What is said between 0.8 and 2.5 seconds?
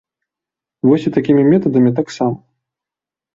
Вось і такімі метадамі таксама.